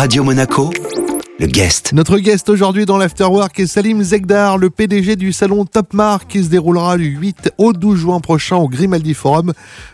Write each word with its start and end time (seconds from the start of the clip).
Radio 0.00 0.22
Monaco, 0.22 0.70
le 1.38 1.46
guest. 1.46 1.92
Notre 1.92 2.18
guest 2.18 2.48
aujourd'hui 2.48 2.84
dans 2.84 2.98
l'Afterwork 2.98 3.60
est 3.60 3.68
Salim 3.68 4.02
Zegdar, 4.02 4.58
le 4.58 4.70
PDG 4.70 5.14
du 5.14 5.32
salon 5.32 5.64
Top 5.64 5.94
Mark 5.94 6.24
qui 6.28 6.42
se 6.42 6.48
déroulera 6.48 6.96
du 6.96 7.16
8 7.16 7.52
au 7.58 7.72
12 7.72 7.96
juin 7.96 8.18
prochain 8.18 8.56
au 8.56 8.68
Grimaldi 8.68 9.14
Forum 9.14 9.52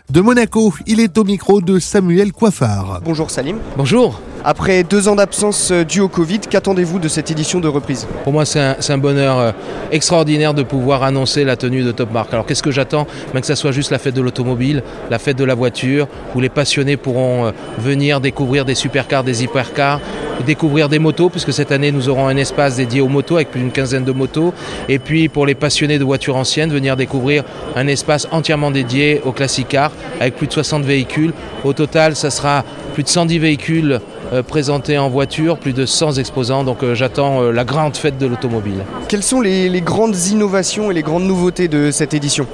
de 0.09 0.21
Monaco. 0.21 0.73
Il 0.87 0.99
est 0.99 1.17
au 1.19 1.23
micro 1.23 1.61
de 1.61 1.77
Samuel 1.77 2.31
Coiffard. 2.31 3.01
Bonjour 3.03 3.29
Salim. 3.29 3.57
Bonjour. 3.77 4.19
Après 4.47 4.83
deux 4.83 5.07
ans 5.07 5.15
d'absence 5.15 5.71
euh, 5.71 5.83
due 5.83 6.01
au 6.01 6.07
Covid, 6.07 6.41
qu'attendez-vous 6.41 6.99
de 6.99 7.07
cette 7.07 7.31
édition 7.31 7.59
de 7.59 7.67
reprise? 7.67 8.07
Pour 8.23 8.31
moi, 8.31 8.45
c'est 8.45 8.59
un, 8.59 8.75
c'est 8.79 8.93
un 8.93 8.99
bonheur 8.99 9.39
euh, 9.39 9.51
extraordinaire 9.91 10.53
de 10.53 10.61
pouvoir 10.61 11.01
annoncer 11.01 11.43
la 11.43 11.55
tenue 11.55 11.81
de 11.81 11.91
Top 11.91 12.11
Mark. 12.11 12.31
Alors, 12.31 12.45
qu'est-ce 12.45 12.61
que 12.61 12.69
j'attends? 12.69 13.07
Ben, 13.33 13.41
Que 13.41 13.47
ça 13.47 13.55
soit 13.55 13.71
juste 13.71 13.89
la 13.89 13.97
fête 13.97 14.13
de 14.13 14.21
l'automobile, 14.21 14.83
la 15.09 15.17
fête 15.17 15.35
de 15.35 15.43
la 15.43 15.55
voiture, 15.55 16.07
où 16.35 16.41
les 16.41 16.49
passionnés 16.49 16.95
pourront 16.95 17.47
euh, 17.47 17.51
venir 17.79 18.21
découvrir 18.21 18.65
des 18.65 18.75
supercars, 18.75 19.23
des 19.23 19.43
hypercars, 19.43 19.99
découvrir 20.45 20.89
des 20.89 20.99
motos, 20.99 21.29
puisque 21.29 21.53
cette 21.53 21.71
année, 21.71 21.91
nous 21.91 22.09
aurons 22.09 22.27
un 22.27 22.37
espace 22.37 22.75
dédié 22.75 23.01
aux 23.01 23.07
motos 23.07 23.35
avec 23.35 23.51
plus 23.51 23.61
d'une 23.61 23.71
quinzaine 23.71 24.03
de 24.03 24.11
motos. 24.11 24.53
Et 24.89 24.99
puis, 24.99 25.29
pour 25.29 25.45
les 25.45 25.55
passionnés 25.55 25.99
de 25.99 26.03
voitures 26.03 26.35
anciennes, 26.35 26.71
venir 26.71 26.95
découvrir 26.95 27.43
un 27.75 27.87
espace 27.87 28.27
entièrement 28.31 28.71
dédié 28.71 29.21
aux 29.25 29.31
classic 29.31 29.67
cars, 29.67 29.91
avec 30.19 30.35
plus 30.35 30.47
de 30.47 30.53
60 30.53 30.83
véhicules. 30.83 31.33
Au 31.63 31.73
total, 31.73 32.15
ça 32.15 32.29
sera 32.29 32.63
plus 32.93 33.03
de 33.03 33.09
110 33.09 33.39
véhicules 33.39 33.99
euh, 34.33 34.41
présentés 34.41 34.97
en 34.97 35.09
voiture, 35.09 35.57
plus 35.57 35.73
de 35.73 35.85
100 35.85 36.13
exposants. 36.13 36.63
Donc 36.63 36.81
euh, 36.81 36.95
j'attends 36.95 37.43
euh, 37.43 37.51
la 37.51 37.63
grande 37.63 37.97
fête 37.97 38.17
de 38.17 38.25
l'automobile. 38.25 38.83
Quelles 39.07 39.23
sont 39.23 39.41
les, 39.41 39.69
les 39.69 39.81
grandes 39.81 40.15
innovations 40.27 40.89
et 40.89 40.93
les 40.93 41.03
grandes 41.03 41.25
nouveautés 41.25 41.67
de 41.67 41.91
cette 41.91 42.13
édition? 42.13 42.47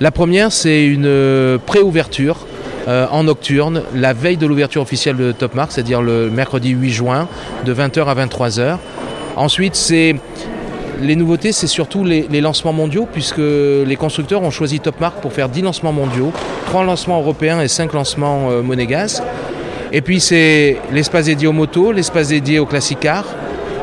La 0.00 0.10
première, 0.10 0.50
c'est 0.50 0.84
une 0.84 1.58
pré-ouverture. 1.66 2.46
Euh, 2.86 3.06
en 3.10 3.24
nocturne, 3.24 3.82
la 3.94 4.12
veille 4.12 4.36
de 4.36 4.46
l'ouverture 4.46 4.82
officielle 4.82 5.16
de 5.16 5.32
Top 5.32 5.54
Mark, 5.54 5.72
c'est-à-dire 5.72 6.02
le 6.02 6.30
mercredi 6.30 6.70
8 6.70 6.90
juin, 6.90 7.28
de 7.64 7.74
20h 7.74 8.04
à 8.04 8.26
23h. 8.26 8.76
Ensuite, 9.36 9.74
c'est 9.74 10.16
les 11.00 11.16
nouveautés, 11.16 11.52
c'est 11.52 11.66
surtout 11.66 12.04
les, 12.04 12.40
lancements 12.40 12.72
mondiaux, 12.72 13.08
puisque 13.10 13.38
les 13.38 13.96
constructeurs 13.96 14.42
ont 14.42 14.50
choisi 14.50 14.80
Top 14.80 15.00
Mark 15.00 15.20
pour 15.20 15.32
faire 15.32 15.48
10 15.48 15.62
lancements 15.62 15.92
mondiaux, 15.92 16.32
3 16.66 16.84
lancements 16.84 17.20
européens 17.20 17.60
et 17.60 17.68
5 17.68 17.92
lancements 17.92 18.50
euh. 18.50 18.62
Et 19.92 20.00
puis 20.00 20.20
c'est 20.20 20.78
l'espace 20.92 21.26
dédié 21.26 21.46
aux 21.46 21.52
motos, 21.52 21.92
l'espace 21.92 22.28
dédié 22.28 22.58
aux 22.58 22.66
classic 22.66 23.00
cars, 23.00 23.26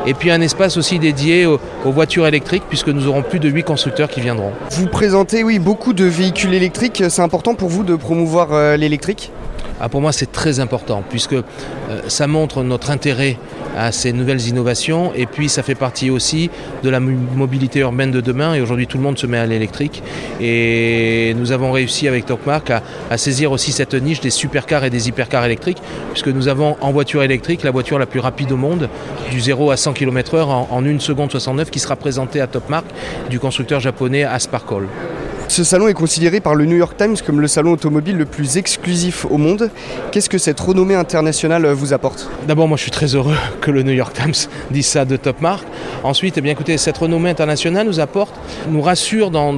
et 0.06 0.14
puis 0.14 0.30
un 0.30 0.40
espace 0.40 0.76
aussi 0.76 0.98
dédié 0.98 1.46
aux, 1.46 1.58
voitures 1.84 2.26
électriques, 2.26 2.64
puisque 2.68 2.88
nous 2.88 3.06
aurons 3.06 3.22
plus 3.22 3.38
de 3.38 3.48
8 3.48 3.62
constructeurs 3.62 4.08
qui 4.08 4.20
viendront. 4.20 4.52
Vous 4.70 4.86
présentez 4.86 5.44
oui, 5.44 5.58
beaucoup 5.58 5.92
de 5.92 6.04
véhicules 6.04 6.54
électriques. 6.54 7.02
C'est 7.08 7.22
important 7.22 7.54
pour 7.54 7.68
vous 7.68 7.84
de 7.84 7.96
promouvoir 7.96 8.52
euh, 8.52 8.76
l'électrique? 8.76 9.30
Ah, 9.84 9.88
pour 9.88 10.00
moi, 10.00 10.12
c'est 10.12 10.30
très 10.30 10.60
important, 10.60 11.02
puisque 11.10 11.32
euh, 11.32 11.42
ça 12.06 12.28
montre 12.28 12.62
notre 12.62 12.92
intérêt 12.92 13.36
à 13.76 13.90
ces 13.90 14.12
nouvelles 14.12 14.46
innovations, 14.46 15.12
et 15.12 15.26
puis 15.26 15.48
ça 15.48 15.64
fait 15.64 15.74
partie 15.74 16.08
aussi 16.08 16.50
de 16.84 16.88
la 16.88 17.00
mo- 17.00 17.18
mobilité 17.34 17.80
urbaine 17.80 18.12
de 18.12 18.20
demain, 18.20 18.54
et 18.54 18.60
aujourd'hui 18.60 18.86
tout 18.86 18.96
le 18.96 19.02
monde 19.02 19.18
se 19.18 19.26
met 19.26 19.38
à 19.38 19.46
l'électrique, 19.46 20.00
et 20.40 21.34
nous 21.36 21.50
avons 21.50 21.72
réussi 21.72 22.06
avec 22.06 22.26
Top 22.26 22.46
Mark 22.46 22.70
à, 22.70 23.16
saisir 23.16 23.50
aussi 23.50 23.72
cette 23.72 23.94
niche 23.94 24.20
des 24.20 24.30
supercars 24.30 24.84
et 24.84 24.90
des 24.90 25.08
hypercars 25.08 25.44
électriques, 25.44 25.82
puisque 26.12 26.28
nous 26.28 26.46
avons 26.46 26.76
en 26.80 26.92
voiture 26.92 27.24
électrique 27.24 27.64
la 27.64 27.72
voiture 27.72 27.98
la 27.98 28.06
plus 28.06 28.20
rapide 28.20 28.52
au 28.52 28.56
monde, 28.56 28.88
du 29.32 29.40
0 29.40 29.72
à 29.72 29.76
100 29.76 29.94
km/h 29.94 30.44
en, 30.44 30.68
en 30.70 30.86
1 30.86 31.00
seconde 31.00 31.32
69, 31.32 31.70
qui 31.72 31.80
sera 31.80 31.96
présentée 31.96 32.40
à 32.40 32.46
Top 32.46 32.68
Mark 32.68 32.86
du 33.30 33.40
constructeur 33.40 33.80
japonais 33.80 34.22
Asparkol. 34.22 34.86
Ce 35.48 35.64
salon 35.64 35.88
est 35.88 35.94
considéré 35.94 36.40
par 36.40 36.54
le 36.54 36.64
New 36.64 36.76
York 36.76 36.96
Times 36.96 37.16
comme 37.26 37.40
le 37.40 37.48
salon 37.48 37.72
automobile 37.72 38.16
le 38.16 38.24
plus 38.24 38.56
exclusif 38.56 39.26
au 39.26 39.36
monde. 39.36 39.70
Qu'est-ce 40.10 40.30
que 40.30 40.38
cette 40.38 40.58
renommée 40.58 40.94
internationale 40.94 41.66
euh, 41.66 41.74
vous 41.74 41.92
apporte? 41.92 42.30
D'abord, 42.48 42.68
moi, 42.68 42.76
je 42.78 42.82
suis 42.82 42.90
très 42.90 43.14
heureux 43.14 43.36
que 43.60 43.70
le 43.70 43.82
New 43.82 43.92
York 43.92 44.14
Times 44.14 44.48
dise 44.70 44.86
ça 44.86 45.04
de 45.04 45.16
Top 45.16 45.40
Mark. 45.40 45.64
Ensuite, 46.04 46.38
eh 46.38 46.40
bien, 46.40 46.52
écoutez, 46.52 46.78
cette 46.78 46.96
renommée 46.96 47.28
internationale 47.28 47.86
nous 47.86 48.00
apporte, 48.00 48.34
nous 48.70 48.80
rassure 48.80 49.30
dans, 49.30 49.52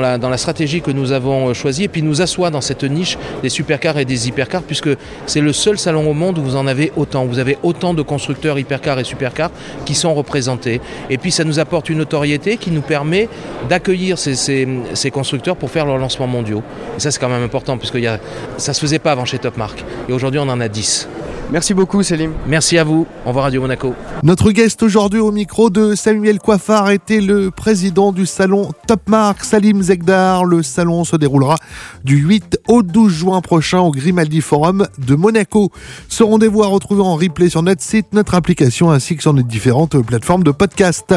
la, 0.00 0.36
stratégie 0.36 0.82
que 0.82 0.92
nous 0.92 1.10
avons 1.10 1.48
euh, 1.48 1.54
choisie, 1.54 1.84
et 1.84 1.88
puis 1.88 2.02
nous 2.02 2.22
assoit 2.22 2.50
dans 2.50 2.60
cette 2.60 2.84
niche 2.84 3.18
des 3.42 3.48
supercars 3.48 3.98
et 3.98 4.04
des 4.04 4.28
hypercars, 4.28 4.62
puisque 4.62 4.90
c'est 5.26 5.40
le 5.40 5.52
seul 5.52 5.78
salon 5.78 6.08
au 6.08 6.14
monde 6.14 6.38
où 6.38 6.42
vous 6.42 6.56
en 6.56 6.66
avez 6.66 6.92
autant. 6.96 7.24
Vous 7.24 7.40
avez 7.40 7.58
autant 7.62 7.92
de 7.92 8.02
constructeurs 8.02 8.58
hypercars 8.58 9.00
et 9.00 9.04
supercars 9.04 9.50
qui 9.84 9.94
sont 9.94 10.14
représentés. 10.14 10.80
Et 11.08 11.18
puis, 11.18 11.32
ça 11.32 11.44
nous 11.44 11.58
apporte 11.58 11.88
une 11.88 11.98
notoriété 11.98 12.56
qui 12.56 12.70
nous 12.70 12.82
permet 12.82 13.28
d'accueillir 13.68 14.16
ces 14.16 15.10
constructeurs 15.12 15.39
pour 15.56 15.70
faire 15.70 15.86
leurs 15.86 15.98
lancements 15.98 16.26
mondiaux. 16.26 16.62
Et 16.96 17.00
ça, 17.00 17.10
c'est 17.10 17.18
quand 17.18 17.28
même 17.28 17.42
important, 17.42 17.78
puisque 17.78 17.94
il 17.94 18.02
y 18.02 18.06
a, 18.06 18.18
ça 18.58 18.72
ne 18.72 18.74
se 18.74 18.80
faisait 18.80 18.98
pas 18.98 19.12
avant 19.12 19.24
chez 19.24 19.38
Top 19.38 19.56
Mark. 19.56 19.84
Et 20.08 20.12
aujourd'hui, 20.12 20.40
on 20.40 20.48
en 20.48 20.60
a 20.60 20.68
10. 20.68 21.08
Merci 21.52 21.74
beaucoup 21.74 22.02
Salim. 22.04 22.32
Merci 22.46 22.78
à 22.78 22.84
vous. 22.84 23.06
Au 23.24 23.28
revoir 23.28 23.46
Radio 23.46 23.60
Monaco. 23.60 23.94
Notre 24.22 24.52
guest 24.52 24.84
aujourd'hui 24.84 25.18
au 25.18 25.32
micro 25.32 25.68
de 25.68 25.96
Samuel 25.96 26.38
Coiffard 26.38 26.90
était 26.90 27.20
le 27.20 27.50
président 27.50 28.12
du 28.12 28.24
salon 28.24 28.70
Top 28.86 29.08
Mark, 29.08 29.42
Salim 29.42 29.82
Zegdar. 29.82 30.44
Le 30.44 30.62
salon 30.62 31.02
se 31.02 31.16
déroulera 31.16 31.56
du 32.04 32.18
8 32.18 32.60
au 32.68 32.82
12 32.82 33.12
juin 33.12 33.40
prochain 33.40 33.80
au 33.80 33.90
Grimaldi 33.90 34.40
Forum 34.40 34.86
de 34.98 35.14
Monaco. 35.16 35.72
Ce 36.08 36.22
rendez-vous 36.22 36.62
à 36.62 36.68
retrouver 36.68 37.02
en 37.02 37.16
replay 37.16 37.48
sur 37.48 37.64
notre 37.64 37.82
site, 37.82 38.06
notre 38.12 38.34
application 38.34 38.92
ainsi 38.92 39.16
que 39.16 39.22
sur 39.22 39.34
nos 39.34 39.42
différentes 39.42 40.00
plateformes 40.02 40.44
de 40.44 40.52
podcast. 40.52 41.14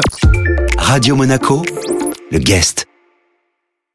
Radio 0.78 1.14
Monaco, 1.14 1.62
le 2.32 2.38
guest. 2.38 2.86